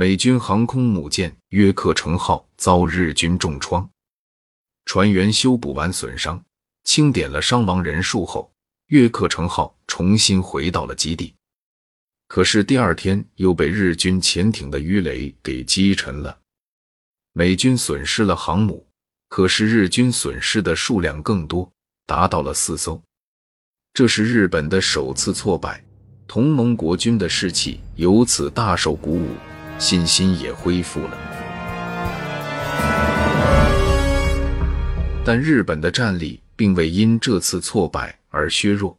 [0.00, 3.90] 美军航空母舰约克城号遭日军重创，
[4.84, 6.40] 船员修补完损伤，
[6.84, 8.48] 清点了伤亡人数后，
[8.90, 11.34] 约克城号重新回到了基地。
[12.28, 16.38] 可是第二天又被日军潜艇的鱼雷给击沉了。
[17.32, 18.86] 美军损失了航母，
[19.28, 21.68] 可是日军损失的数量更多，
[22.06, 23.02] 达到了四艘。
[23.92, 25.84] 这是日本的首次挫败，
[26.28, 29.30] 同盟国军的士气由此大受鼓舞，
[29.78, 31.18] 信心也恢复了。
[35.24, 38.98] 但日本的战力并未因这次挫败而削弱，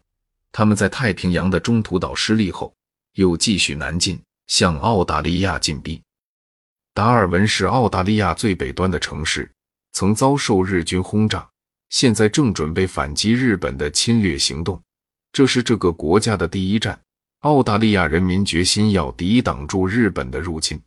[0.52, 2.74] 他们在太平洋的中途岛失利后。
[3.16, 6.02] 又继续南进，向澳大利亚进逼。
[6.94, 9.52] 达尔文是澳大利亚最北端的城市，
[9.92, 11.46] 曾遭受日军轰炸，
[11.90, 14.82] 现在正准备反击日本的侵略行动。
[15.34, 16.98] 这是这个国家的第一战。
[17.42, 20.78] 澳大利亚人民决心要抵挡住日本的入侵。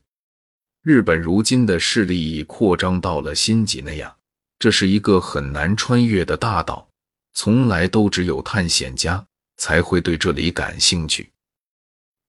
[0.83, 4.15] 日本如今的势力已扩张到了新几内亚，
[4.59, 6.87] 这是一个很难穿越的大岛，
[7.33, 9.25] 从来都只有探险家
[9.57, 11.31] 才会对这里感兴趣。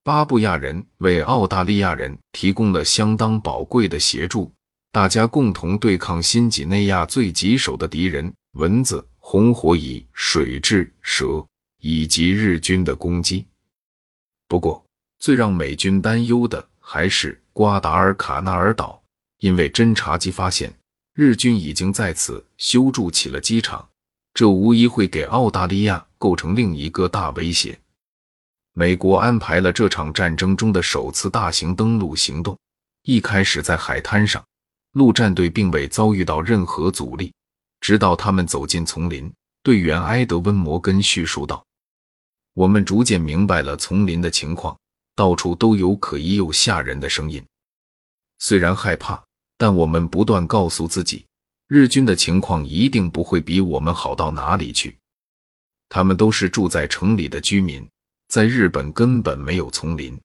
[0.06, 4.50] 巴布亚人为澳大利亚人提供了相当宝贵的协助，
[4.94, 11.46] 大家共同对抗新几内亚最棘手的敌人——蚊子、红火蚁、水蛭、蛇
[11.82, 13.46] 以及日军的攻击。
[14.54, 14.86] 不过，
[15.18, 19.02] 最让美军担忧的还是瓜达尔卡纳尔岛，
[19.40, 20.72] 因为侦察机发现
[21.16, 23.90] 日军已经在此修筑起了机场，
[24.32, 27.76] 这无疑会给澳大利亚构成另一个大威胁。
[28.74, 32.56] 美国安排了这场战争中的首次大型登陆行动。
[33.06, 34.46] 一开始在海滩上，
[34.92, 37.34] 陆战队并未遭遇到任何阻力，
[37.82, 39.34] 直到他们走进丛林。
[39.64, 41.66] 队员埃德温·摩根叙述道
[42.54, 44.78] ：“我们逐渐明白了丛林的情况，
[45.16, 47.44] 到处都有可疑又吓人的声音。
[48.40, 49.24] 虽然害怕，
[49.58, 51.26] 但我们不断告诉自己，
[51.68, 54.98] 日军的情况一定不会比我们好到哪里去。
[55.90, 57.88] 他们都是住在城里的居民。”
[58.30, 60.20] 在日本根本没有丛林，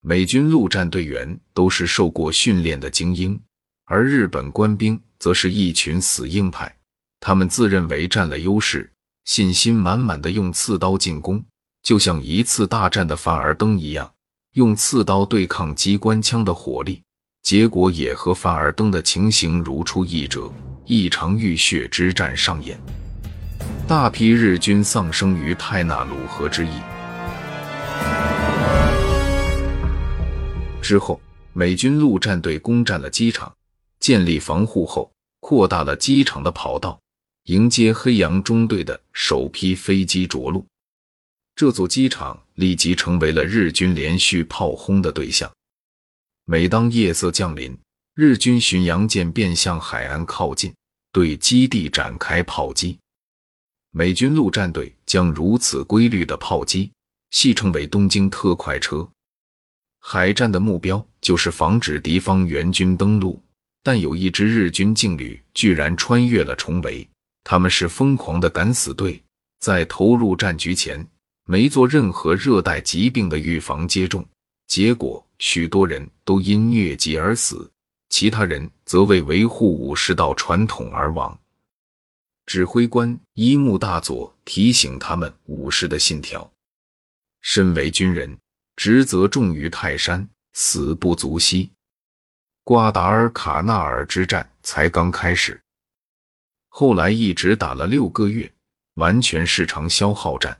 [0.00, 3.38] 美军陆战队员都是受过训练的精英，
[3.84, 6.74] 而日本官兵则是一群死硬派。
[7.18, 8.90] 他们自认为占了优势，
[9.30, 11.40] 信心满满的用刺刀进攻，
[11.84, 14.12] 就像一次大战的凡尔登一样，
[14.54, 17.00] 用刺刀对抗机关枪的火力，
[17.40, 20.52] 结果也和凡尔登的情形如出一辙，
[20.84, 22.76] 一场浴血之战上演，
[23.86, 26.70] 大批日军丧生于泰纳鲁河之役。
[30.82, 31.20] 之后，
[31.52, 33.54] 美军陆战队攻占了机场，
[34.00, 37.00] 建立防护后，扩大了机场的跑道，
[37.44, 40.64] 迎接黑洋中队的首批飞机着陆。
[41.56, 45.50] 这座机场立即成为了日军连续炮轰的对象。
[46.44, 47.76] 每当夜色降临，
[48.14, 50.74] 日军巡洋舰便向海岸靠近，
[51.12, 52.98] 对基地展开炮击。
[53.90, 56.90] 美军陆战队将如此规律的炮击。
[57.30, 59.08] 戏称为“东京特快车”。
[60.02, 63.40] 海战的目标就是防止敌方援军登陆，
[63.84, 67.08] 但有一支日军劲旅居然穿越了重围。
[67.44, 69.22] 他们是疯狂的敢死队，
[69.58, 71.06] 在投入战局前
[71.44, 74.26] 没做任何热带疾病的预防接种，
[74.66, 77.70] 结果许多人都因疟疾而死，
[78.08, 81.36] 其他人则为维护武士道传统而亡。
[82.46, 86.50] 指挥官伊木大佐提醒他们武士的信条。
[87.42, 88.36] 身为军人，
[88.76, 91.70] 职责重于泰山，死不足惜。
[92.64, 95.60] 瓜达尔卡纳尔之战才刚开始，
[96.70, 98.50] 后来一直打了六个月，
[98.94, 100.58] 完全是场消耗战。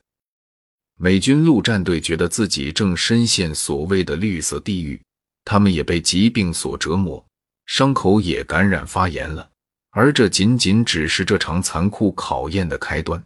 [0.96, 5.00] 美军陆战队觉得自己正深陷所谓的绿色地狱，
[5.44, 7.24] 他们也被疾病所折磨，
[7.64, 9.48] 伤口也感染发炎了。
[9.92, 13.24] 而这仅仅只是这场残酷考验的开端。